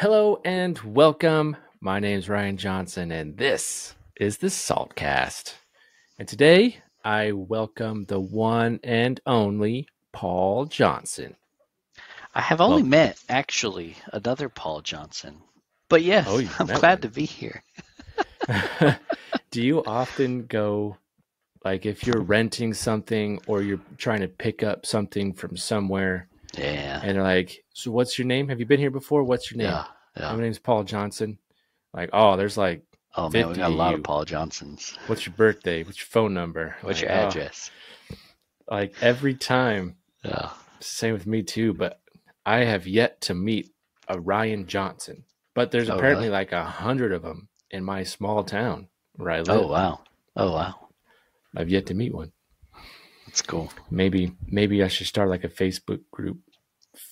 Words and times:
Hello 0.00 0.40
and 0.44 0.78
welcome. 0.78 1.56
My 1.80 1.98
name's 1.98 2.28
Ryan 2.28 2.56
Johnson, 2.56 3.10
and 3.10 3.36
this 3.36 3.96
is 4.14 4.38
the 4.38 4.46
Saltcast. 4.46 5.54
And 6.20 6.28
today 6.28 6.78
I 7.04 7.32
welcome 7.32 8.04
the 8.04 8.20
one 8.20 8.78
and 8.84 9.20
only 9.26 9.88
Paul 10.12 10.66
Johnson. 10.66 11.34
I 12.32 12.40
have 12.42 12.60
only 12.60 12.82
well, 12.82 12.90
met 12.90 13.18
actually 13.28 13.96
another 14.12 14.48
Paul 14.48 14.82
Johnson, 14.82 15.38
but 15.88 16.04
yes, 16.04 16.26
oh, 16.28 16.48
I'm 16.60 16.66
glad 16.68 16.82
one. 16.82 17.00
to 17.00 17.08
be 17.08 17.24
here. 17.24 17.64
Do 19.50 19.60
you 19.60 19.82
often 19.84 20.46
go, 20.46 20.96
like, 21.64 21.86
if 21.86 22.06
you're 22.06 22.22
renting 22.22 22.72
something 22.72 23.40
or 23.48 23.62
you're 23.62 23.80
trying 23.96 24.20
to 24.20 24.28
pick 24.28 24.62
up 24.62 24.86
something 24.86 25.32
from 25.32 25.56
somewhere? 25.56 26.28
Yeah. 26.56 27.00
And 27.02 27.22
like, 27.22 27.64
so 27.72 27.90
what's 27.90 28.18
your 28.18 28.26
name? 28.26 28.48
Have 28.48 28.60
you 28.60 28.66
been 28.66 28.80
here 28.80 28.90
before? 28.90 29.22
What's 29.24 29.50
your 29.50 29.58
name? 29.58 29.68
Yeah. 29.68 29.84
yeah. 30.16 30.32
My 30.34 30.42
name's 30.42 30.58
Paul 30.58 30.84
Johnson. 30.84 31.38
Like, 31.92 32.10
oh, 32.12 32.36
there's 32.36 32.56
like 32.56 32.82
Oh 33.18 33.28
man, 33.30 33.48
we 33.48 33.54
got 33.54 33.70
a 33.70 33.74
lot 33.74 33.94
of 33.94 34.02
Paul 34.04 34.24
Johnsons. 34.24 34.96
What's 35.08 35.26
your 35.26 35.34
birthday? 35.34 35.82
What's 35.82 35.98
your 35.98 36.06
phone 36.06 36.34
number? 36.34 36.76
What's 36.82 37.00
like, 37.00 37.10
your 37.10 37.18
oh. 37.18 37.26
address? 37.26 37.70
Oh, 38.12 38.76
like 38.76 38.94
every 39.00 39.34
time. 39.34 39.96
Yeah. 40.24 40.50
Same 40.80 41.14
with 41.14 41.26
me 41.26 41.42
too, 41.42 41.74
but 41.74 42.00
I 42.46 42.58
have 42.58 42.86
yet 42.86 43.20
to 43.22 43.34
meet 43.34 43.72
a 44.06 44.20
Ryan 44.20 44.66
Johnson. 44.66 45.24
But 45.54 45.72
there's 45.72 45.90
oh, 45.90 45.96
apparently 45.96 46.26
really? 46.26 46.38
like 46.38 46.52
a 46.52 46.62
hundred 46.62 47.12
of 47.12 47.22
them 47.22 47.48
in 47.72 47.82
my 47.82 48.04
small 48.04 48.44
town 48.44 48.88
where 49.16 49.30
I 49.30 49.38
oh, 49.38 49.42
live. 49.42 49.48
Oh 49.48 49.66
wow. 49.66 50.00
Oh 50.36 50.52
wow. 50.52 50.74
I've 51.56 51.70
yet 51.70 51.86
to 51.86 51.94
meet 51.94 52.14
one. 52.14 52.30
That's 53.38 53.46
cool. 53.46 53.70
Maybe 53.88 54.32
maybe 54.48 54.82
I 54.82 54.88
should 54.88 55.06
start 55.06 55.28
like 55.28 55.44
a 55.44 55.48
Facebook 55.48 56.00
group 56.10 56.38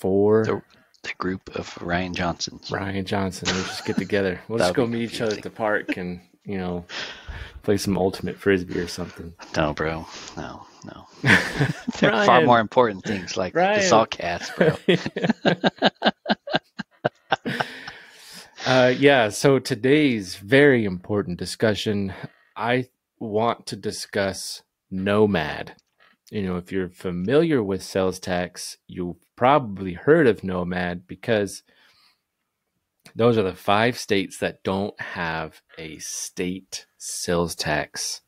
for 0.00 0.44
the, 0.44 0.60
the 1.04 1.12
group 1.18 1.54
of 1.54 1.78
Ryan 1.80 2.14
Johnsons. 2.14 2.68
Ryan 2.68 3.04
Johnson. 3.04 3.46
We'll 3.54 3.62
just 3.62 3.84
get 3.84 3.96
together. 3.96 4.40
We'll 4.48 4.58
just 4.58 4.74
go 4.74 4.88
meet 4.88 5.10
confusing. 5.10 5.14
each 5.14 5.22
other 5.22 5.36
at 5.36 5.44
the 5.44 5.50
park 5.50 5.96
and 5.96 6.20
you 6.44 6.58
know 6.58 6.84
play 7.62 7.76
some 7.76 7.96
ultimate 7.96 8.38
frisbee 8.38 8.80
or 8.80 8.88
something. 8.88 9.34
No, 9.56 9.72
bro. 9.72 10.04
No, 10.36 10.66
no. 10.84 11.06
there 12.00 12.12
are 12.12 12.26
far 12.26 12.42
more 12.42 12.58
important 12.58 13.04
things 13.04 13.36
like 13.36 13.54
Ryan. 13.54 13.78
the 13.78 13.86
Saltcast, 13.86 14.56
bro. 14.56 14.76
uh, 18.66 18.92
yeah. 18.98 19.28
So 19.28 19.60
today's 19.60 20.34
very 20.34 20.84
important 20.84 21.38
discussion. 21.38 22.12
I 22.56 22.88
want 23.20 23.66
to 23.66 23.76
discuss 23.76 24.64
Nomad 24.90 25.76
you 26.30 26.42
know, 26.42 26.56
if 26.56 26.72
you're 26.72 26.88
familiar 26.88 27.62
with 27.62 27.82
sales 27.82 28.18
tax, 28.18 28.78
you've 28.86 29.16
probably 29.36 29.92
heard 29.92 30.26
of 30.26 30.42
Nomad 30.42 31.06
because 31.06 31.62
those 33.14 33.38
are 33.38 33.42
the 33.42 33.54
five 33.54 33.98
states 33.98 34.38
that 34.38 34.62
don't 34.64 34.98
have 35.00 35.62
a 35.78 35.98
state 35.98 36.86
sales 36.98 37.54
tax 37.54 38.22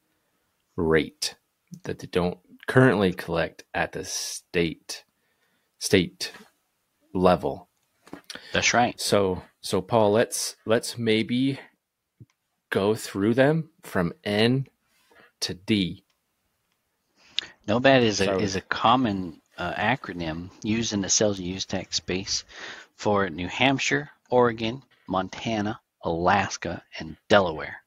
rate 0.77 1.35
that 1.83 1.99
they 1.99 2.07
don't 2.07 2.39
currently 2.67 3.13
collect 3.13 3.65
at 3.75 3.93
the 3.93 4.05
state 4.05 5.05
state 5.79 6.33
level. 7.13 7.69
That's 8.53 8.73
right. 8.73 8.99
So 9.01 9.43
so 9.61 9.83
Paul, 9.83 10.13
let's 10.13 10.57
let's 10.65 10.97
maybe 10.97 11.59
go 12.71 12.95
through 12.95 13.35
them 13.35 13.71
from 13.83 14.13
N 14.25 14.67
to 15.41 15.55
D 15.55 16.05
NOMAD 17.69 18.01
is 18.01 18.23
a 18.23 18.39
is 18.39 18.57
a 18.57 18.63
common 18.63 19.43
uh, 19.59 19.75
acronym 19.75 20.49
used 20.63 20.95
in 20.95 21.03
the 21.03 21.11
sales 21.11 21.39
and 21.39 21.47
use 21.47 21.67
tax 21.67 21.97
space 21.97 22.45
for 22.97 23.29
New 23.29 23.47
Hampshire, 23.47 24.11
Oregon, 24.31 24.83
Montana, 25.07 25.79
Alaska, 26.03 26.83
and 26.99 27.19
Delaware. 27.29 27.83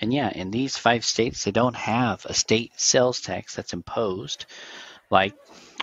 And 0.00 0.12
yeah, 0.12 0.28
in 0.30 0.50
these 0.50 0.76
five 0.76 1.04
states, 1.04 1.44
they 1.44 1.52
don't 1.52 1.76
have 1.76 2.24
a 2.24 2.34
state 2.34 2.72
sales 2.76 3.20
tax 3.20 3.54
that's 3.54 3.72
imposed 3.72 4.46
like 5.08 5.34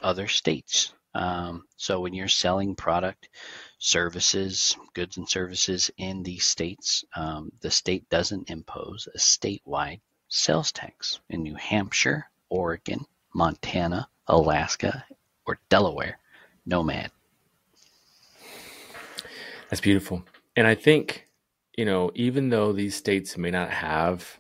other 0.03 0.27
states. 0.27 0.91
Um, 1.15 1.63
so 1.77 2.01
when 2.01 2.13
you're 2.13 2.27
selling 2.27 2.75
product, 2.75 3.29
services, 3.77 4.75
goods 4.93 5.15
and 5.15 5.29
services 5.29 5.89
in 5.95 6.23
these 6.23 6.45
states, 6.45 7.05
um, 7.15 7.53
the 7.61 7.71
state 7.71 8.09
doesn't 8.09 8.49
impose 8.49 9.07
a 9.07 9.17
statewide 9.17 10.01
sales 10.27 10.73
tax. 10.73 11.21
In 11.29 11.43
New 11.43 11.55
Hampshire, 11.55 12.29
Oregon, 12.49 13.05
Montana, 13.33 14.09
Alaska, 14.27 15.05
or 15.45 15.59
Delaware. 15.69 16.19
Nomad. 16.65 17.11
That's 19.69 19.81
beautiful. 19.81 20.23
And 20.55 20.67
I 20.67 20.75
think, 20.75 21.27
you 21.77 21.85
know, 21.85 22.11
even 22.15 22.49
though 22.49 22.73
these 22.73 22.95
states 22.95 23.37
may 23.37 23.51
not 23.51 23.71
have 23.71 24.39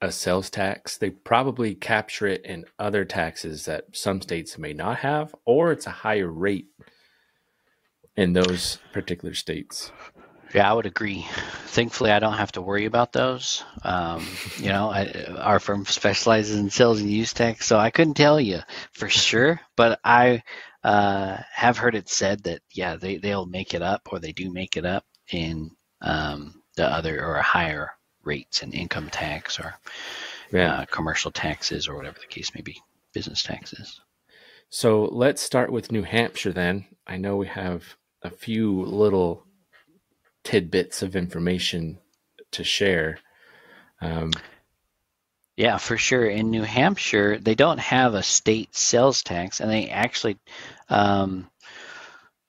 a 0.00 0.12
sales 0.12 0.50
tax, 0.50 0.98
they 0.98 1.10
probably 1.10 1.74
capture 1.74 2.26
it 2.26 2.44
in 2.44 2.64
other 2.78 3.04
taxes 3.04 3.64
that 3.64 3.84
some 3.96 4.20
states 4.20 4.58
may 4.58 4.72
not 4.72 4.98
have, 4.98 5.34
or 5.44 5.72
it's 5.72 5.86
a 5.86 5.90
higher 5.90 6.30
rate 6.30 6.68
in 8.16 8.32
those 8.32 8.78
particular 8.92 9.34
states. 9.34 9.92
Yeah, 10.56 10.70
I 10.70 10.72
would 10.72 10.86
agree. 10.86 11.26
Thankfully, 11.66 12.10
I 12.10 12.18
don't 12.18 12.38
have 12.38 12.52
to 12.52 12.62
worry 12.62 12.86
about 12.86 13.12
those. 13.12 13.62
Um, 13.84 14.26
you 14.56 14.70
know, 14.70 14.88
I, 14.88 15.36
our 15.38 15.60
firm 15.60 15.84
specializes 15.84 16.56
in 16.56 16.70
sales 16.70 16.98
and 16.98 17.10
use 17.10 17.34
tax, 17.34 17.66
so 17.66 17.76
I 17.76 17.90
couldn't 17.90 18.14
tell 18.14 18.40
you 18.40 18.60
for 18.92 19.10
sure. 19.10 19.60
But 19.76 20.00
I 20.02 20.42
uh, 20.82 21.36
have 21.52 21.76
heard 21.76 21.94
it 21.94 22.08
said 22.08 22.44
that 22.44 22.62
yeah, 22.72 22.96
they 22.96 23.18
they'll 23.18 23.44
make 23.44 23.74
it 23.74 23.82
up, 23.82 24.08
or 24.10 24.18
they 24.18 24.32
do 24.32 24.50
make 24.50 24.78
it 24.78 24.86
up 24.86 25.04
in 25.30 25.72
um, 26.00 26.62
the 26.76 26.86
other 26.86 27.22
or 27.22 27.42
higher 27.42 27.90
rates 28.24 28.62
in 28.62 28.72
income 28.72 29.10
tax 29.10 29.60
or 29.60 29.74
yeah. 30.52 30.72
uh, 30.72 30.84
commercial 30.86 31.30
taxes 31.30 31.86
or 31.86 31.96
whatever 31.96 32.18
the 32.18 32.34
case 32.34 32.54
may 32.54 32.62
be, 32.62 32.80
business 33.12 33.42
taxes. 33.42 34.00
So 34.70 35.04
let's 35.12 35.42
start 35.42 35.70
with 35.70 35.92
New 35.92 36.04
Hampshire 36.04 36.54
then. 36.54 36.86
I 37.06 37.18
know 37.18 37.36
we 37.36 37.46
have 37.46 37.84
a 38.22 38.30
few 38.30 38.82
little 38.82 39.45
tidbits 40.46 41.02
of 41.02 41.16
information 41.16 41.98
to 42.52 42.62
share. 42.62 43.18
Um, 44.00 44.30
yeah, 45.56 45.76
for 45.76 45.96
sure. 45.96 46.24
In 46.24 46.52
New 46.52 46.62
Hampshire, 46.62 47.38
they 47.38 47.56
don't 47.56 47.80
have 47.80 48.14
a 48.14 48.22
state 48.22 48.72
sales 48.76 49.24
tax, 49.24 49.58
and 49.58 49.68
they 49.68 49.88
actually 49.88 50.38
um, 50.88 51.50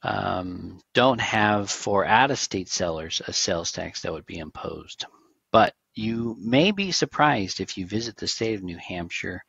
um, 0.03 0.79
don't 0.93 1.19
have 1.19 1.71
for 1.71 2.05
out 2.05 2.29
of 2.29 2.37
state 2.37 2.69
sellers 2.69 3.19
a 3.25 3.33
sales 3.33 3.71
tax 3.71 4.03
that 4.03 4.13
would 4.13 4.27
be 4.27 4.37
imposed. 4.37 5.05
But 5.51 5.73
you 5.95 6.37
may 6.39 6.71
be 6.71 6.91
surprised 6.91 7.59
if 7.59 7.79
you 7.79 7.87
visit 7.87 8.15
the 8.15 8.27
state 8.27 8.53
of 8.53 8.63
New 8.63 8.77
Hampshire 8.77 9.43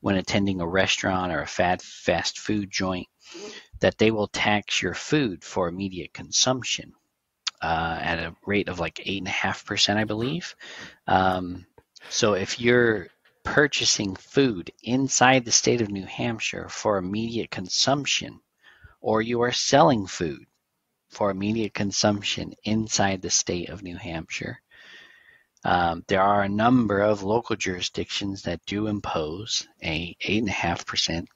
when 0.00 0.16
attending 0.16 0.60
a 0.60 0.68
restaurant 0.68 1.32
or 1.32 1.40
a 1.40 1.46
fast 1.46 2.38
food 2.38 2.70
joint 2.70 3.06
that 3.80 3.96
they 3.96 4.10
will 4.10 4.28
tax 4.28 4.82
your 4.82 4.92
food 4.92 5.42
for 5.42 5.66
immediate 5.66 6.12
consumption 6.12 6.92
uh, 7.62 7.98
at 8.00 8.18
a 8.18 8.34
rate 8.46 8.68
of 8.68 8.78
like 8.78 9.00
eight 9.04 9.18
and 9.18 9.28
a 9.28 9.30
half 9.30 9.64
percent, 9.64 9.98
I 9.98 10.04
believe. 10.04 10.54
Um, 11.06 11.66
so 12.08 12.34
if 12.34 12.60
you're 12.60 13.08
purchasing 13.42 14.14
food 14.16 14.70
inside 14.82 15.44
the 15.44 15.52
state 15.52 15.80
of 15.80 15.88
New 15.88 16.06
Hampshire 16.06 16.68
for 16.68 16.98
immediate 16.98 17.50
consumption, 17.50 18.40
or 19.00 19.22
you 19.22 19.42
are 19.42 19.52
selling 19.52 20.06
food 20.06 20.44
for 21.10 21.30
immediate 21.30 21.72
consumption 21.72 22.54
inside 22.64 23.22
the 23.22 23.30
state 23.30 23.68
of 23.68 23.82
New 23.82 23.96
Hampshire, 23.96 24.60
um, 25.64 26.04
there 26.06 26.22
are 26.22 26.42
a 26.42 26.48
number 26.48 27.00
of 27.00 27.22
local 27.22 27.56
jurisdictions 27.56 28.42
that 28.42 28.64
do 28.66 28.86
impose 28.86 29.66
a 29.82 30.16
eight 30.20 30.42
and 30.42 30.48
a 30.48 30.52
half 30.52 30.86
percent 30.86 31.28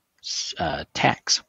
uh, 0.58 0.84
tax. 0.94 1.42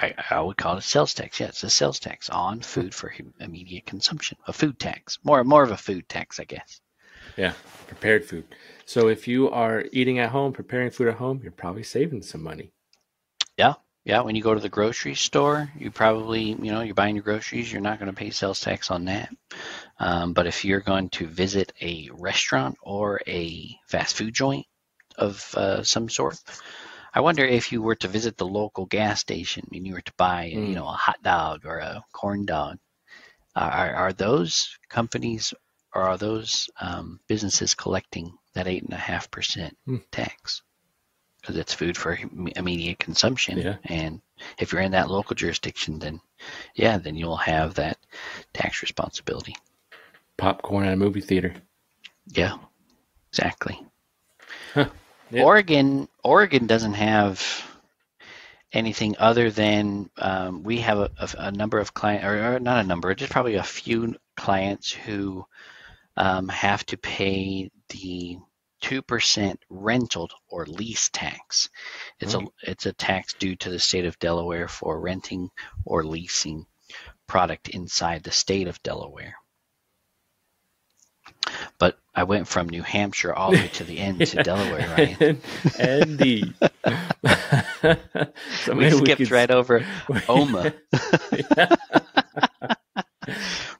I, 0.00 0.14
I 0.30 0.40
would 0.40 0.56
call 0.56 0.76
it 0.76 0.78
a 0.78 0.82
sales 0.82 1.12
tax. 1.12 1.38
Yeah, 1.38 1.48
it's 1.48 1.62
a 1.62 1.70
sales 1.70 2.00
tax 2.00 2.30
on 2.30 2.60
food 2.60 2.94
for 2.94 3.12
immediate 3.38 3.84
consumption. 3.84 4.38
A 4.46 4.52
food 4.52 4.78
tax, 4.78 5.18
more 5.22 5.44
more 5.44 5.62
of 5.62 5.70
a 5.70 5.76
food 5.76 6.08
tax, 6.08 6.40
I 6.40 6.44
guess. 6.44 6.80
Yeah, 7.36 7.52
prepared 7.86 8.24
food. 8.24 8.44
So 8.86 9.08
if 9.08 9.28
you 9.28 9.50
are 9.50 9.84
eating 9.92 10.18
at 10.18 10.30
home, 10.30 10.52
preparing 10.52 10.90
food 10.90 11.08
at 11.08 11.14
home, 11.14 11.40
you're 11.42 11.52
probably 11.52 11.82
saving 11.82 12.22
some 12.22 12.42
money. 12.42 12.72
Yeah, 13.58 13.74
yeah. 14.04 14.22
When 14.22 14.34
you 14.34 14.42
go 14.42 14.54
to 14.54 14.60
the 14.60 14.68
grocery 14.68 15.14
store, 15.14 15.70
you 15.78 15.90
probably, 15.90 16.42
you 16.42 16.72
know, 16.72 16.80
you're 16.80 16.94
buying 16.94 17.16
your 17.16 17.22
groceries. 17.22 17.70
You're 17.70 17.82
not 17.82 17.98
going 17.98 18.10
to 18.10 18.16
pay 18.16 18.30
sales 18.30 18.60
tax 18.60 18.90
on 18.90 19.04
that. 19.04 19.30
Um, 19.98 20.32
but 20.32 20.46
if 20.46 20.64
you're 20.64 20.80
going 20.80 21.10
to 21.10 21.26
visit 21.26 21.72
a 21.80 22.08
restaurant 22.12 22.78
or 22.80 23.20
a 23.26 23.76
fast 23.86 24.16
food 24.16 24.32
joint 24.32 24.66
of 25.18 25.54
uh, 25.54 25.82
some 25.82 26.08
sort, 26.08 26.38
I 27.12 27.20
wonder 27.20 27.44
if 27.44 27.72
you 27.72 27.82
were 27.82 27.96
to 27.96 28.08
visit 28.08 28.36
the 28.36 28.46
local 28.46 28.86
gas 28.86 29.20
station 29.20 29.68
and 29.72 29.86
you 29.86 29.94
were 29.94 30.00
to 30.00 30.12
buy, 30.16 30.52
mm. 30.54 30.68
you 30.68 30.74
know, 30.74 30.86
a 30.86 30.92
hot 30.92 31.22
dog 31.22 31.66
or 31.66 31.78
a 31.78 32.04
corn 32.12 32.46
dog, 32.46 32.78
are, 33.56 33.94
are 33.94 34.12
those 34.12 34.78
companies 34.88 35.52
or 35.94 36.02
are 36.02 36.16
those 36.16 36.70
um, 36.80 37.20
businesses 37.26 37.74
collecting 37.74 38.32
that 38.54 38.68
eight 38.68 38.84
and 38.84 38.92
a 38.92 38.96
half 38.96 39.30
percent 39.30 39.76
mm. 39.88 40.02
tax? 40.10 40.62
Because 41.40 41.56
it's 41.56 41.74
food 41.74 41.96
for 41.96 42.18
immediate 42.56 42.98
consumption, 42.98 43.56
yeah. 43.56 43.76
and 43.84 44.20
if 44.58 44.72
you're 44.72 44.82
in 44.82 44.92
that 44.92 45.08
local 45.08 45.34
jurisdiction, 45.34 45.98
then 45.98 46.20
yeah, 46.74 46.98
then 46.98 47.16
you'll 47.16 47.38
have 47.38 47.74
that 47.74 47.96
tax 48.52 48.82
responsibility. 48.82 49.56
Popcorn 50.36 50.86
at 50.86 50.92
a 50.92 50.96
movie 50.96 51.22
theater. 51.22 51.54
Yeah, 52.26 52.58
exactly. 53.30 53.80
Yep. 55.30 55.46
Oregon, 55.46 56.08
Oregon 56.24 56.66
doesn't 56.66 56.94
have 56.94 57.64
anything 58.72 59.16
other 59.18 59.50
than 59.50 60.10
um, 60.16 60.62
we 60.62 60.78
have 60.78 60.98
a, 60.98 61.10
a, 61.18 61.28
a 61.38 61.52
number 61.52 61.78
of 61.78 61.94
clients, 61.94 62.24
or, 62.24 62.56
or, 62.56 62.60
not 62.60 62.84
a 62.84 62.86
number, 62.86 63.14
just 63.14 63.32
probably 63.32 63.56
a 63.56 63.62
few 63.62 64.14
clients 64.36 64.92
who 64.92 65.44
um, 66.16 66.48
have 66.48 66.84
to 66.86 66.96
pay 66.96 67.70
the 67.90 68.38
two 68.80 69.02
percent 69.02 69.62
rental 69.68 70.28
or 70.48 70.66
lease 70.66 71.10
tax. 71.10 71.68
It's 72.18 72.34
a 72.34 72.40
it's 72.62 72.86
a 72.86 72.92
tax 72.92 73.34
due 73.34 73.56
to 73.56 73.70
the 73.70 73.78
state 73.78 74.06
of 74.06 74.18
Delaware 74.18 74.68
for 74.68 75.00
renting 75.00 75.50
or 75.84 76.04
leasing 76.04 76.66
product 77.26 77.68
inside 77.68 78.22
the 78.22 78.30
state 78.30 78.68
of 78.68 78.82
Delaware. 78.82 79.34
But 81.80 81.98
I 82.14 82.24
went 82.24 82.46
from 82.46 82.68
New 82.68 82.82
Hampshire 82.82 83.32
all 83.32 83.52
the 83.52 83.56
way 83.56 83.68
to 83.68 83.84
the 83.84 83.98
end 83.98 84.24
to 84.24 84.42
Delaware, 84.44 84.86
Ryan. 84.96 85.40
Indeed. 85.78 86.54
so 88.64 88.74
we 88.74 88.90
skipped 88.90 89.18
we 89.18 89.26
could... 89.26 89.30
right 89.30 89.50
over 89.50 89.84
OMA. 90.28 90.74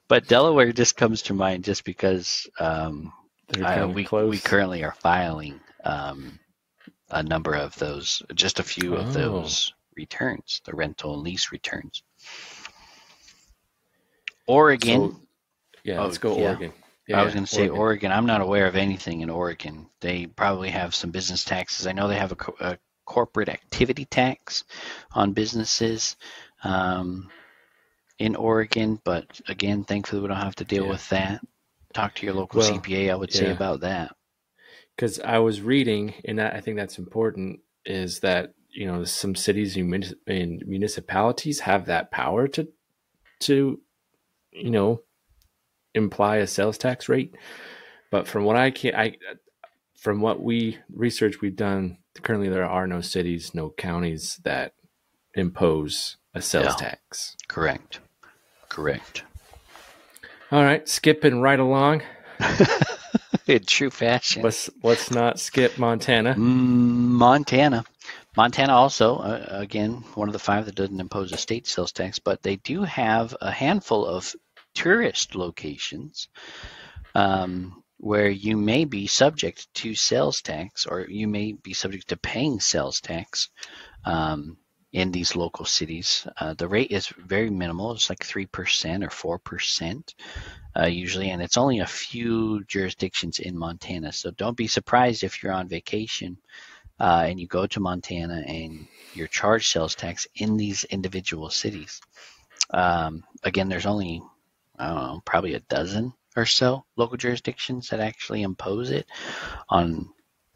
but 0.07 0.27
Delaware 0.27 0.71
just 0.73 0.97
comes 0.97 1.21
to 1.23 1.35
mind 1.35 1.63
just 1.63 1.83
because 1.83 2.49
um, 2.59 3.13
I, 3.61 3.85
we, 3.85 4.07
we 4.11 4.39
currently 4.39 4.83
are 4.83 4.95
filing 4.95 5.59
um, 5.83 6.39
a 7.11 7.21
number 7.21 7.53
of 7.53 7.77
those, 7.77 8.23
just 8.33 8.59
a 8.59 8.63
few 8.63 8.95
of 8.95 9.09
oh. 9.09 9.11
those 9.11 9.73
returns, 9.95 10.61
the 10.65 10.73
rental 10.73 11.13
and 11.13 11.21
lease 11.21 11.51
returns. 11.51 12.01
Oregon. 14.47 15.11
So, 15.11 15.19
yeah, 15.83 16.01
let's 16.01 16.17
go 16.17 16.35
yeah. 16.35 16.49
Oregon. 16.49 16.73
Yeah, 17.07 17.21
I 17.21 17.25
was 17.25 17.33
going 17.33 17.45
to 17.45 17.53
say 17.53 17.67
Oregon. 17.67 17.79
Oregon. 17.79 18.11
I'm 18.11 18.25
not 18.25 18.41
aware 18.41 18.67
of 18.67 18.75
anything 18.75 19.21
in 19.21 19.29
Oregon. 19.29 19.89
They 20.01 20.27
probably 20.27 20.69
have 20.69 20.95
some 20.95 21.11
business 21.11 21.43
taxes. 21.43 21.87
I 21.87 21.93
know 21.93 22.07
they 22.07 22.15
have 22.15 22.31
a, 22.31 22.35
co- 22.35 22.55
a 22.59 22.77
corporate 23.05 23.49
activity 23.49 24.05
tax 24.05 24.63
on 25.11 25.33
businesses 25.33 26.15
um, 26.63 27.29
in 28.19 28.35
Oregon, 28.35 28.99
but 29.03 29.41
again, 29.47 29.83
thankfully 29.83 30.21
we 30.21 30.27
don't 30.27 30.37
have 30.37 30.55
to 30.55 30.65
deal 30.65 30.85
yeah. 30.85 30.91
with 30.91 31.09
that. 31.09 31.41
Talk 31.93 32.15
to 32.15 32.25
your 32.25 32.35
local 32.35 32.59
well, 32.59 32.71
CPA. 32.71 33.11
I 33.11 33.15
would 33.15 33.33
say 33.33 33.51
about 33.51 33.81
that. 33.81 34.15
Because 34.95 35.19
I 35.19 35.39
was 35.39 35.61
reading, 35.61 36.13
and 36.25 36.39
I 36.39 36.61
think 36.61 36.77
that's 36.77 36.99
important, 36.99 37.59
is 37.85 38.19
that 38.19 38.53
you 38.69 38.85
know 38.85 39.03
some 39.03 39.35
cities 39.35 39.75
and 39.75 40.63
municipalities 40.67 41.61
have 41.61 41.87
that 41.87 42.11
power 42.11 42.47
to 42.49 42.67
to 43.41 43.81
you 44.51 44.69
know 44.69 45.01
imply 45.93 46.37
a 46.37 46.47
sales 46.47 46.77
tax 46.77 47.09
rate. 47.09 47.35
But 48.11 48.27
from 48.27 48.43
what 48.43 48.55
I 48.55 48.71
can, 48.71 48.95
I 48.95 49.15
from 49.97 50.21
what 50.21 50.41
we 50.41 50.79
research 50.93 51.41
we've 51.41 51.55
done, 51.55 51.97
currently 52.21 52.49
there 52.49 52.65
are 52.65 52.87
no 52.87 53.01
cities, 53.01 53.53
no 53.53 53.69
counties 53.69 54.39
that 54.43 54.73
impose 55.35 56.17
a 56.33 56.41
sales 56.41 56.75
yeah. 56.79 56.89
tax. 56.89 57.35
Correct. 57.47 57.99
Correct. 58.69 59.23
All 60.51 60.63
right, 60.63 60.87
skipping 60.87 61.39
right 61.41 61.59
along. 61.59 62.03
In 63.47 63.63
true 63.63 63.89
fashion. 63.89 64.43
Let's 64.43 64.69
let's 64.83 65.11
not 65.11 65.39
skip 65.39 65.77
Montana. 65.77 66.35
Mm, 66.35 66.37
Montana. 66.37 67.83
Montana 68.35 68.73
also, 68.73 69.17
uh, 69.17 69.45
again, 69.49 70.03
one 70.15 70.29
of 70.29 70.33
the 70.33 70.39
five 70.39 70.65
that 70.65 70.75
doesn't 70.75 70.99
impose 70.99 71.33
a 71.33 71.37
state 71.37 71.67
sales 71.67 71.91
tax, 71.91 72.19
but 72.19 72.43
they 72.43 72.55
do 72.57 72.83
have 72.83 73.35
a 73.41 73.51
handful 73.51 74.05
of 74.05 74.33
tourist 74.73 75.35
locations 75.35 76.27
um, 77.15 77.83
where 77.97 78.29
you 78.29 78.57
may 78.57 78.85
be 78.85 79.07
subject 79.07 79.71
to 79.75 79.93
sales 79.93 80.41
tax 80.41 80.85
or 80.85 81.01
you 81.01 81.27
may 81.27 81.53
be 81.53 81.73
subject 81.73 82.07
to 82.09 82.17
paying 82.17 82.59
sales 82.59 82.99
tax 82.99 83.49
um, 84.05 84.57
in 84.91 85.11
these 85.11 85.35
local 85.35 85.65
cities. 85.65 86.27
Uh, 86.39 86.53
the 86.55 86.67
rate 86.67 86.91
is 86.91 87.07
very 87.07 87.49
minimal. 87.49 87.93
It's 87.93 88.09
like 88.09 88.25
3% 88.25 89.03
or 89.23 89.39
4% 89.39 90.13
uh, 90.77 90.85
usually, 90.85 91.29
and 91.29 91.41
it's 91.41 91.57
only 91.57 91.79
a 91.79 91.85
few 91.85 92.63
jurisdictions 92.65 93.39
in 93.39 93.57
Montana. 93.57 94.11
So 94.11 94.31
don't 94.31 94.57
be 94.57 94.67
surprised 94.67 95.23
if 95.23 95.41
you're 95.41 95.53
on 95.53 95.67
vacation 95.67 96.37
uh, 96.99 97.25
and 97.27 97.39
you 97.39 97.47
go 97.47 97.67
to 97.67 97.79
Montana 97.79 98.43
and 98.45 98.87
you're 99.13 99.27
charged 99.27 99.71
sales 99.71 99.95
tax 99.95 100.27
in 100.35 100.57
these 100.57 100.83
individual 100.85 101.49
cities. 101.49 102.01
Um, 102.73 103.23
again, 103.43 103.69
there's 103.69 103.85
only 103.85 104.21
I 104.81 104.87
don't 104.87 104.95
know, 104.95 105.21
probably 105.25 105.53
a 105.53 105.59
dozen 105.59 106.13
or 106.35 106.45
so 106.45 106.85
local 106.97 107.17
jurisdictions 107.17 107.89
that 107.89 107.99
actually 107.99 108.41
impose 108.41 108.89
it 108.89 109.05
on, 109.69 110.09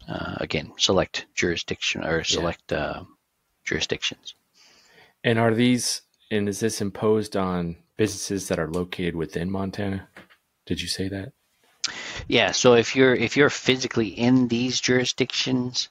uh, 0.08 0.34
again, 0.38 0.72
select 0.78 1.26
jurisdiction 1.34 2.04
or 2.04 2.24
select 2.24 2.72
yeah. 2.72 2.78
uh, 2.78 3.04
jurisdictions. 3.64 4.34
And 5.22 5.38
are 5.38 5.54
these, 5.54 6.02
and 6.30 6.48
is 6.48 6.60
this 6.60 6.80
imposed 6.80 7.36
on 7.36 7.76
businesses 7.96 8.48
that 8.48 8.58
are 8.58 8.70
located 8.70 9.14
within 9.14 9.50
Montana? 9.50 10.08
Did 10.66 10.80
you 10.80 10.88
say 10.88 11.08
that? 11.08 11.32
Yeah. 12.28 12.52
So 12.52 12.74
if 12.74 12.96
you're 12.96 13.14
if 13.14 13.36
you're 13.36 13.50
physically 13.50 14.08
in 14.08 14.48
these 14.48 14.80
jurisdictions, 14.80 15.88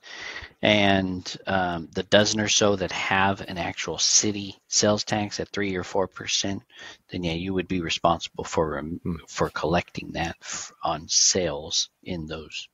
and 0.62 1.38
um, 1.45 1.89
the 1.94 2.01
dozen 2.04 2.39
or 2.39 2.48
so 2.48 2.75
that 2.75 2.92
have 2.92 3.42
an 3.42 3.60
actual 3.60 4.00
city 4.00 4.56
sales 4.68 5.04
tax 5.04 5.39
at 5.39 5.50
three 5.50 5.75
or 5.75 5.83
four 5.83 6.07
percent, 6.07 6.63
then 7.12 7.24
yeah, 7.24 7.33
you 7.33 7.54
would 7.54 7.68
be 7.68 7.81
responsible 7.81 8.44
for 8.44 8.80
um, 8.80 9.00
for 9.27 9.50
collecting 9.50 10.13
that 10.13 10.36
f- 10.42 10.72
on 10.83 11.07
sales 11.07 11.89
in 12.04 12.25
those 12.25 12.68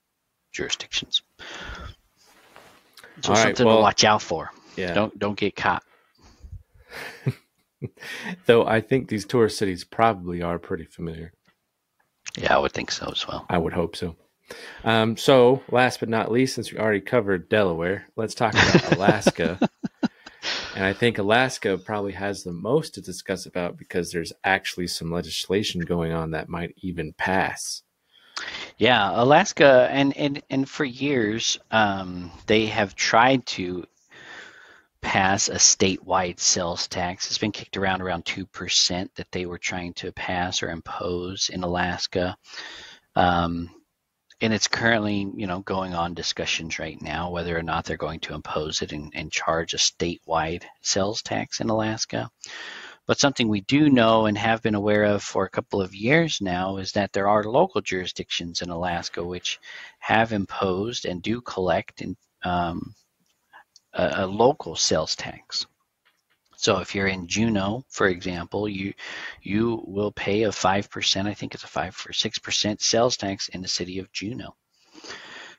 jurisdictions. 0.51 1.21
So 3.21 3.31
All 3.31 3.36
something 3.36 3.65
right, 3.65 3.65
well, 3.65 3.77
to 3.77 3.81
watch 3.81 4.04
out 4.04 4.21
for. 4.21 4.51
Yeah. 4.77 4.94
Don't 4.94 5.18
don't 5.19 5.38
get 5.38 5.56
caught. 5.56 5.83
Though 8.45 8.65
I 8.65 8.80
think 8.80 9.09
these 9.09 9.25
tourist 9.25 9.57
cities 9.57 9.83
probably 9.83 10.42
are 10.42 10.59
pretty 10.59 10.86
familiar. 10.86 11.33
Yeah, 12.38 12.56
I 12.56 12.60
would 12.60 12.72
think 12.72 12.92
so 12.92 13.12
as 13.12 13.28
well. 13.28 13.45
I 13.50 13.57
would 13.57 13.74
hope 13.74 13.95
so. 13.95 14.16
Um, 14.83 15.18
so, 15.18 15.62
last 15.72 16.00
but 16.00 16.10
not 16.10 16.31
least, 16.31 16.56
since 16.56 16.72
we 16.72 16.80
already 16.80 17.01
covered 17.01 17.50
Delaware, 17.50 18.07
let's 18.16 18.36
talk 18.36 18.54
about 18.54 18.92
Alaska. 18.98 19.60
and 20.75 20.86
I 20.86 20.94
think 20.94 21.18
Alaska 21.18 21.78
probably 21.78 22.13
has 22.13 22.44
the 22.44 22.51
most 22.51 22.95
to 22.95 23.01
discuss 23.01 23.45
about 23.45 23.78
because 23.78 24.12
there's 24.12 24.33
actually 24.44 24.88
some 24.88 25.12
legislation 25.12 25.81
going 25.81 26.12
on 26.12 26.31
that 26.31 26.50
might 26.50 26.73
even 26.78 27.14
pass. 27.14 27.83
Yeah, 28.78 29.11
Alaska, 29.14 29.88
and 29.92 30.16
and 30.18 30.42
and 30.50 30.68
for 30.68 30.85
years, 30.85 31.59
um, 31.69 32.31
they 32.47 32.66
have 32.66 32.95
tried 32.95 33.45
to 33.47 33.85
pass 35.01 35.49
a 35.49 35.55
statewide 35.55 36.39
sales 36.39 36.87
tax. 36.87 37.27
It's 37.27 37.37
been 37.37 37.51
kicked 37.51 37.77
around 37.77 38.01
around 38.01 38.25
two 38.25 38.45
percent 38.45 39.13
that 39.15 39.31
they 39.31 39.45
were 39.45 39.57
trying 39.57 39.93
to 39.95 40.11
pass 40.11 40.61
or 40.61 40.69
impose 40.69 41.49
in 41.49 41.63
Alaska. 41.63 42.37
Um, 43.15 43.69
and 44.41 44.53
it's 44.53 44.67
currently, 44.67 45.27
you 45.35 45.45
know, 45.45 45.59
going 45.59 45.93
on 45.93 46.15
discussions 46.15 46.79
right 46.79 46.99
now 46.99 47.29
whether 47.29 47.57
or 47.57 47.61
not 47.61 47.85
they're 47.85 47.97
going 47.97 48.19
to 48.21 48.33
impose 48.33 48.81
it 48.81 48.91
and, 48.91 49.11
and 49.15 49.31
charge 49.31 49.73
a 49.73 49.77
statewide 49.77 50.63
sales 50.81 51.21
tax 51.21 51.59
in 51.59 51.69
Alaska. 51.69 52.29
But 53.07 53.19
something 53.19 53.47
we 53.47 53.61
do 53.61 53.89
know 53.89 54.25
and 54.25 54.37
have 54.37 54.61
been 54.61 54.75
aware 54.75 55.03
of 55.03 55.21
for 55.21 55.45
a 55.45 55.49
couple 55.49 55.81
of 55.81 55.93
years 55.93 56.39
now 56.41 56.77
is 56.77 56.93
that 56.93 57.13
there 57.13 57.27
are 57.27 57.43
local 57.43 57.81
jurisdictions 57.81 58.61
in 58.61 58.69
Alaska 58.69 59.23
which 59.23 59.59
have 59.99 60.33
imposed 60.33 61.05
and 61.05 61.21
do 61.21 61.41
collect 61.41 62.01
in, 62.01 62.15
um, 62.43 62.95
a, 63.94 64.24
a 64.24 64.28
local 64.28 64.76
sales 64.76 65.16
tax. 65.16 65.66
So 66.57 66.78
if 66.78 66.94
you're 66.94 67.07
in 67.07 67.28
Juneau, 67.28 67.83
for 67.90 68.07
example, 68.07 68.69
you 68.69 68.94
you 69.42 69.83
will 69.88 70.12
pay 70.12 70.44
a 70.44 70.52
five 70.52 70.90
percent, 70.90 71.28
I 71.28 71.33
think 71.33 71.56
it's 71.56 71.64
a 71.64 71.68
five 71.68 71.98
or 72.07 72.14
six 72.14 72.38
percent 72.38 72.81
sales 72.81 73.18
tax 73.18 73.48
in 73.50 73.62
the 73.62 73.68
city 73.68 74.00
of 74.00 74.12
Juneau. 74.12 74.56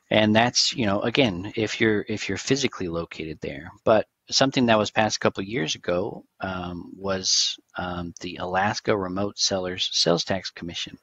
And 0.09 0.35
that's, 0.35 0.73
you 0.73 0.85
know, 0.85 1.01
again, 1.01 1.51
if 1.55 1.81
you're 1.81 2.05
if 2.07 2.29
you're 2.29 2.37
physically 2.37 2.87
located 2.87 3.39
there. 3.41 3.71
But 3.83 4.05
something 4.29 4.67
that 4.67 4.77
was 4.77 4.91
passed 4.91 5.17
a 5.17 5.19
couple 5.19 5.43
years 5.43 5.75
ago 5.75 6.23
um, 6.39 6.93
was 6.95 7.57
um, 7.77 8.13
the 8.21 8.37
Alaska 8.37 8.95
Remote 8.95 9.37
Sellers 9.37 9.89
Sales 9.91 10.23
Tax 10.23 10.51
Commission 10.51 10.97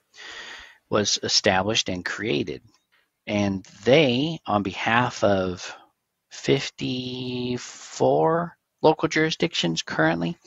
was 0.88 1.18
established 1.22 1.88
and 1.90 2.04
created. 2.04 2.62
And 3.26 3.64
they, 3.84 4.38
on 4.46 4.62
behalf 4.62 5.22
of 5.22 5.76
54 6.30 8.56
local 8.82 9.08
jurisdictions 9.08 9.82
currently 9.82 10.38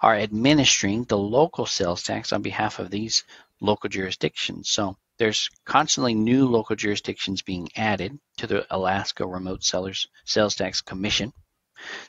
are 0.00 0.14
administering 0.14 1.04
the 1.04 1.16
local 1.16 1.66
sales 1.66 2.02
tax 2.02 2.32
on 2.32 2.42
behalf 2.42 2.78
of 2.78 2.90
these 2.90 3.24
local 3.60 3.88
jurisdictions. 3.88 4.70
So 4.70 4.96
there's 5.18 5.48
constantly 5.64 6.14
new 6.14 6.48
local 6.48 6.76
jurisdictions 6.76 7.42
being 7.42 7.68
added 7.76 8.18
to 8.38 8.46
the 8.46 8.66
Alaska 8.70 9.26
Remote 9.26 9.64
Sellers 9.64 10.06
Sales 10.24 10.54
Tax 10.54 10.80
Commission, 10.80 11.32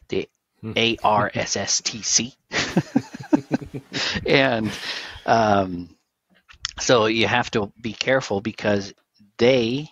the 0.10 0.30
ARSSTC. 0.64 2.36
and 4.28 4.72
um, 5.26 5.90
so 6.80 7.08
you 7.08 7.28
have 7.28 7.50
to 7.52 7.72
be 7.82 7.94
careful 7.94 8.42
because 8.42 8.94
they, 9.38 9.90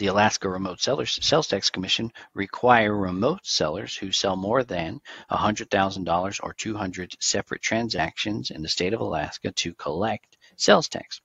the 0.00 0.06
Alaska 0.06 0.48
Remote 0.48 0.80
Sellers 0.80 1.18
Sales 1.20 1.46
Tax 1.46 1.68
Commission, 1.68 2.10
require 2.32 2.96
remote 2.96 3.40
sellers 3.44 3.94
who 3.94 4.10
sell 4.10 4.34
more 4.34 4.64
than 4.64 4.98
$100,000 5.30 6.40
or 6.42 6.54
200 6.54 7.16
separate 7.20 7.60
transactions 7.60 8.50
in 8.50 8.62
the 8.62 8.68
state 8.68 8.94
of 8.94 9.00
Alaska 9.00 9.52
to 9.52 9.74
collect 9.74 10.38
sales 10.56 10.88
tax. 10.88 11.20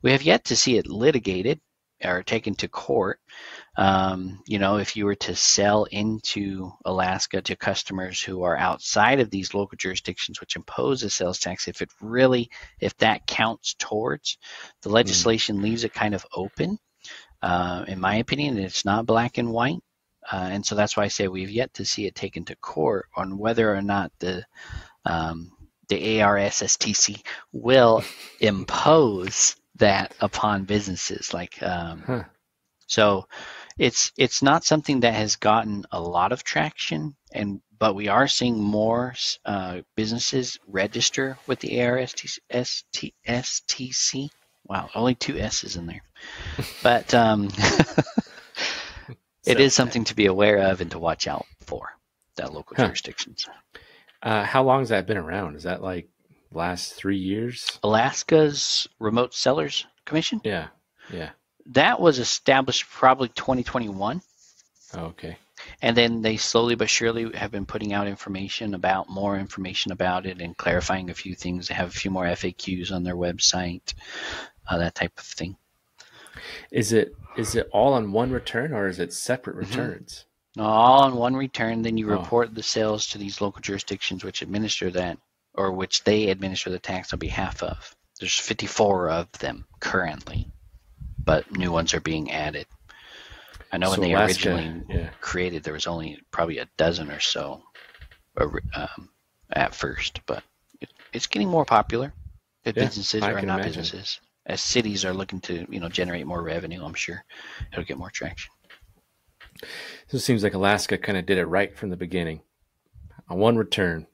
We 0.00 0.12
have 0.12 0.22
yet 0.22 0.46
to 0.46 0.56
see 0.56 0.78
it 0.78 0.86
litigated 0.86 1.60
or 2.02 2.22
taken 2.22 2.54
to 2.54 2.68
court. 2.68 3.20
Um, 3.76 4.42
you 4.46 4.58
know, 4.58 4.78
if 4.78 4.96
you 4.96 5.04
were 5.04 5.16
to 5.16 5.36
sell 5.36 5.84
into 5.84 6.72
Alaska 6.86 7.42
to 7.42 7.56
customers 7.56 8.22
who 8.22 8.42
are 8.44 8.56
outside 8.56 9.20
of 9.20 9.28
these 9.28 9.52
local 9.52 9.76
jurisdictions 9.76 10.40
which 10.40 10.56
impose 10.56 11.02
a 11.02 11.10
sales 11.10 11.40
tax, 11.40 11.68
if 11.68 11.82
it 11.82 11.90
really, 12.00 12.50
if 12.80 12.96
that 12.98 13.26
counts 13.26 13.74
towards, 13.78 14.38
the 14.80 14.88
hmm. 14.88 14.94
legislation 14.94 15.58
mm. 15.58 15.64
leaves 15.64 15.84
it 15.84 15.92
kind 15.92 16.14
of 16.14 16.24
open. 16.34 16.78
Uh, 17.44 17.84
in 17.88 18.00
my 18.00 18.16
opinion, 18.16 18.56
it's 18.56 18.86
not 18.86 19.04
black 19.04 19.36
and 19.36 19.52
white. 19.52 19.82
Uh, 20.32 20.48
and 20.50 20.64
so 20.64 20.74
that's 20.74 20.96
why 20.96 21.04
I 21.04 21.08
say 21.08 21.28
we've 21.28 21.50
yet 21.50 21.74
to 21.74 21.84
see 21.84 22.06
it 22.06 22.14
taken 22.14 22.46
to 22.46 22.56
court 22.56 23.06
on 23.14 23.36
whether 23.36 23.74
or 23.74 23.82
not 23.82 24.10
the 24.18 24.46
um, 25.04 25.52
the 25.88 26.18
ARSSTC 26.20 27.22
will 27.52 28.02
impose 28.40 29.56
that 29.76 30.14
upon 30.20 30.64
businesses. 30.64 31.34
Like, 31.34 31.62
um, 31.62 32.02
huh. 32.06 32.24
so 32.86 33.28
it's 33.76 34.10
it's 34.16 34.42
not 34.42 34.64
something 34.64 35.00
that 35.00 35.12
has 35.12 35.36
gotten 35.36 35.84
a 35.92 36.00
lot 36.00 36.32
of 36.32 36.44
traction, 36.44 37.14
and 37.30 37.60
but 37.78 37.94
we 37.94 38.08
are 38.08 38.26
seeing 38.26 38.58
more 38.58 39.14
uh, 39.44 39.82
businesses 39.96 40.58
register 40.66 41.36
with 41.46 41.58
the 41.60 41.76
ARSTC. 41.76 42.30
Wow, 44.66 44.88
only 44.94 45.14
two 45.14 45.38
S's 45.38 45.76
in 45.76 45.86
there, 45.86 46.02
but 46.82 47.12
um, 47.12 47.50
it 49.44 49.60
is 49.60 49.74
something 49.74 50.04
to 50.04 50.16
be 50.16 50.26
aware 50.26 50.70
of 50.70 50.80
and 50.80 50.90
to 50.92 50.98
watch 50.98 51.26
out 51.28 51.44
for 51.60 51.90
that 52.36 52.52
local 52.52 52.76
huh. 52.76 52.86
jurisdictions. 52.86 53.46
Uh, 54.22 54.42
how 54.42 54.62
long 54.62 54.80
has 54.80 54.88
that 54.88 55.06
been 55.06 55.18
around? 55.18 55.56
Is 55.56 55.64
that 55.64 55.82
like 55.82 56.08
last 56.50 56.94
three 56.94 57.18
years? 57.18 57.78
Alaska's 57.82 58.88
Remote 58.98 59.34
Sellers 59.34 59.86
Commission? 60.06 60.40
Yeah. 60.44 60.68
Yeah. 61.12 61.30
That 61.66 62.00
was 62.00 62.18
established 62.18 62.88
probably 62.90 63.28
2021. 63.28 64.22
Oh, 64.94 65.00
okay. 65.06 65.36
And 65.80 65.96
then 65.96 66.22
they 66.22 66.36
slowly 66.36 66.74
but 66.74 66.90
surely 66.90 67.32
have 67.36 67.50
been 67.50 67.66
putting 67.66 67.92
out 67.92 68.06
information 68.06 68.74
about 68.74 69.08
more 69.08 69.38
information 69.38 69.92
about 69.92 70.26
it 70.26 70.40
and 70.40 70.56
clarifying 70.56 71.10
a 71.10 71.14
few 71.14 71.34
things. 71.34 71.68
They 71.68 71.74
have 71.74 71.88
a 71.88 71.98
few 71.98 72.10
more 72.10 72.24
FAQs 72.24 72.92
on 72.92 73.02
their 73.02 73.16
website, 73.16 73.94
uh, 74.68 74.78
that 74.78 74.94
type 74.94 75.18
of 75.18 75.24
thing. 75.24 75.56
Is 76.70 76.92
it 76.92 77.14
is 77.36 77.54
it 77.54 77.68
all 77.72 77.94
on 77.94 78.12
one 78.12 78.30
return 78.30 78.72
or 78.72 78.88
is 78.88 78.98
it 78.98 79.12
separate 79.12 79.56
mm-hmm. 79.56 79.70
returns? 79.70 80.24
No, 80.56 80.64
all 80.64 81.02
on 81.02 81.16
one 81.16 81.34
return. 81.36 81.82
Then 81.82 81.96
you 81.96 82.10
oh. 82.10 82.18
report 82.18 82.54
the 82.54 82.62
sales 82.62 83.08
to 83.08 83.18
these 83.18 83.40
local 83.40 83.60
jurisdictions 83.60 84.24
which 84.24 84.42
administer 84.42 84.90
that 84.90 85.18
or 85.54 85.72
which 85.72 86.04
they 86.04 86.28
administer 86.28 86.70
the 86.70 86.78
tax 86.78 87.12
on 87.12 87.18
behalf 87.18 87.62
of. 87.62 87.94
There's 88.20 88.38
54 88.38 89.10
of 89.10 89.32
them 89.32 89.66
currently, 89.80 90.50
but 91.18 91.50
new 91.50 91.72
ones 91.72 91.94
are 91.94 92.00
being 92.00 92.30
added. 92.30 92.66
I 93.72 93.78
know 93.78 93.86
so 93.86 93.92
when 93.92 94.08
they 94.08 94.14
Alaska, 94.14 94.54
originally 94.54 94.82
yeah. 94.88 95.10
created, 95.20 95.64
there 95.64 95.72
was 95.72 95.88
only 95.88 96.20
probably 96.30 96.58
a 96.58 96.68
dozen 96.76 97.10
or 97.10 97.18
so 97.18 97.62
um, 98.36 99.08
at 99.52 99.74
first, 99.74 100.20
but 100.26 100.44
it, 100.80 100.90
it's 101.12 101.26
getting 101.26 101.48
more 101.48 101.64
popular. 101.64 102.12
Yeah, 102.64 102.72
businesses 102.72 103.22
or 103.22 103.32
not 103.32 103.60
imagine. 103.60 103.64
businesses, 103.82 104.20
as 104.46 104.62
cities 104.62 105.04
are 105.04 105.14
looking 105.14 105.40
to 105.40 105.66
you 105.68 105.80
know 105.80 105.88
generate 105.88 106.26
more 106.26 106.42
revenue, 106.42 106.84
I'm 106.84 106.94
sure 106.94 107.24
it'll 107.72 107.84
get 107.84 107.98
more 107.98 108.10
traction. 108.10 108.52
So 110.08 110.16
it 110.16 110.20
seems 110.20 110.42
like 110.42 110.54
Alaska 110.54 110.98
kind 110.98 111.16
of 111.16 111.26
did 111.26 111.38
it 111.38 111.46
right 111.46 111.76
from 111.76 111.90
the 111.90 111.96
beginning. 111.96 112.42
On 113.28 113.38
one 113.38 113.56
return, 113.56 114.06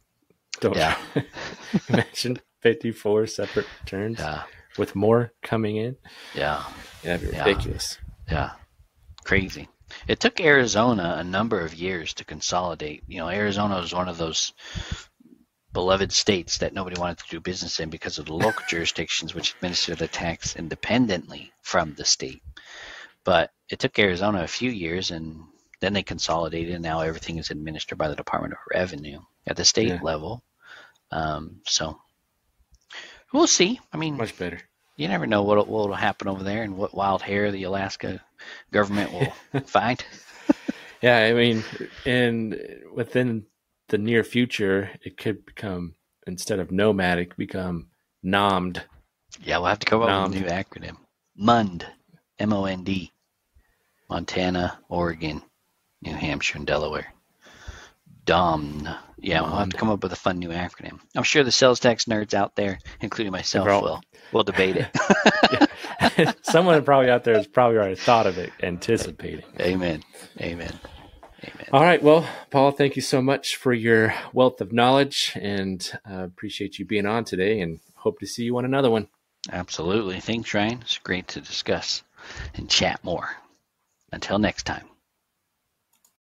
don't 0.60 0.76
yeah. 0.76 0.96
imagine 1.88 2.38
54 2.60 3.26
separate 3.26 3.66
returns 3.80 4.18
yeah. 4.18 4.42
with 4.78 4.94
more 4.94 5.32
coming 5.42 5.76
in. 5.76 5.96
Yeah. 6.34 6.62
Yeah, 7.02 7.16
that'd 7.16 7.30
be 7.30 7.38
ridiculous. 7.38 7.98
Yeah. 8.28 8.34
yeah. 8.34 8.50
Crazy. 9.24 9.68
It 10.06 10.20
took 10.20 10.40
Arizona 10.40 11.16
a 11.18 11.24
number 11.24 11.60
of 11.60 11.74
years 11.74 12.14
to 12.14 12.24
consolidate. 12.24 13.02
You 13.08 13.18
know, 13.18 13.28
Arizona 13.28 13.80
was 13.80 13.92
one 13.92 14.08
of 14.08 14.18
those 14.18 14.52
beloved 15.72 16.12
states 16.12 16.58
that 16.58 16.74
nobody 16.74 16.98
wanted 17.00 17.18
to 17.18 17.30
do 17.30 17.40
business 17.40 17.80
in 17.80 17.90
because 17.90 18.18
of 18.18 18.26
the 18.26 18.34
local 18.34 18.64
jurisdictions 18.68 19.34
which 19.34 19.54
administer 19.54 19.94
the 19.94 20.08
tax 20.08 20.56
independently 20.56 21.52
from 21.62 21.94
the 21.94 22.04
state. 22.04 22.42
But 23.24 23.52
it 23.68 23.78
took 23.78 23.98
Arizona 23.98 24.42
a 24.42 24.48
few 24.48 24.70
years 24.70 25.10
and 25.10 25.44
then 25.80 25.92
they 25.92 26.02
consolidated 26.02 26.74
and 26.74 26.82
now 26.82 27.00
everything 27.00 27.38
is 27.38 27.50
administered 27.50 27.98
by 27.98 28.08
the 28.08 28.16
Department 28.16 28.54
of 28.54 28.58
Revenue 28.74 29.20
at 29.46 29.56
the 29.56 29.64
state 29.64 29.88
yeah. 29.88 30.00
level. 30.02 30.42
Um, 31.12 31.60
so 31.66 31.98
we'll 33.32 33.46
see. 33.46 33.80
I 33.92 33.96
mean, 33.96 34.16
much 34.16 34.36
better. 34.36 34.60
You 34.96 35.08
never 35.08 35.26
know 35.26 35.42
what 35.42 35.66
what 35.66 35.88
will 35.88 35.94
happen 35.94 36.28
over 36.28 36.44
there 36.44 36.62
and 36.62 36.76
what 36.76 36.94
wild 36.94 37.22
hair 37.22 37.50
the 37.50 37.62
Alaska 37.62 38.22
government 38.70 39.12
will 39.12 39.60
find. 39.66 40.04
yeah, 41.00 41.18
I 41.18 41.32
mean, 41.32 41.64
and 42.04 42.60
within 42.92 43.46
the 43.90 43.98
near 43.98 44.24
future, 44.24 44.90
it 45.02 45.16
could 45.16 45.44
become 45.44 45.94
instead 46.26 46.58
of 46.58 46.70
nomadic, 46.70 47.36
become 47.36 47.88
nommed. 48.24 48.82
Yeah, 49.42 49.58
we'll 49.58 49.68
have 49.68 49.78
to 49.80 49.86
come 49.86 50.02
up 50.02 50.30
with 50.30 50.38
a 50.38 50.40
new 50.40 50.48
acronym. 50.48 50.96
MOND, 51.36 51.86
M 52.38 52.52
O 52.52 52.64
N 52.64 52.84
D, 52.84 53.12
Montana, 54.08 54.78
Oregon, 54.88 55.42
New 56.02 56.14
Hampshire, 56.14 56.58
and 56.58 56.66
Delaware. 56.66 57.12
DOMN. 58.26 58.96
Yeah, 59.18 59.40
we'll 59.40 59.56
have 59.56 59.70
to 59.70 59.76
come 59.76 59.90
up 59.90 60.02
with 60.02 60.12
a 60.12 60.16
fun 60.16 60.38
new 60.38 60.50
acronym. 60.50 61.00
I'm 61.16 61.22
sure 61.24 61.42
the 61.42 61.50
sales 61.50 61.80
tax 61.80 62.04
nerds 62.04 62.32
out 62.32 62.54
there, 62.54 62.78
including 63.00 63.32
myself, 63.32 63.68
all... 63.68 63.82
will 63.82 64.00
will 64.32 64.44
debate 64.44 64.76
it. 64.76 66.36
Someone 66.42 66.82
probably 66.84 67.10
out 67.10 67.24
there 67.24 67.34
has 67.34 67.46
probably 67.46 67.78
already 67.78 67.96
thought 67.96 68.26
of 68.26 68.38
it, 68.38 68.52
anticipating. 68.62 69.44
Amen. 69.58 70.02
Amen. 70.40 70.78
Amen. 71.42 71.66
All 71.72 71.82
right. 71.82 72.02
Well, 72.02 72.28
Paul, 72.50 72.72
thank 72.72 72.96
you 72.96 73.02
so 73.02 73.22
much 73.22 73.56
for 73.56 73.72
your 73.72 74.14
wealth 74.32 74.60
of 74.60 74.72
knowledge 74.72 75.32
and 75.40 75.90
uh, 76.08 76.24
appreciate 76.24 76.78
you 76.78 76.84
being 76.84 77.06
on 77.06 77.24
today 77.24 77.60
and 77.60 77.80
hope 77.94 78.18
to 78.20 78.26
see 78.26 78.44
you 78.44 78.56
on 78.58 78.64
another 78.64 78.90
one. 78.90 79.08
Absolutely. 79.50 80.20
Thanks, 80.20 80.52
Ryan. 80.52 80.80
It's 80.82 80.98
great 80.98 81.28
to 81.28 81.40
discuss 81.40 82.02
and 82.54 82.68
chat 82.68 83.02
more. 83.02 83.30
Until 84.12 84.38
next 84.38 84.64
time. 84.64 84.86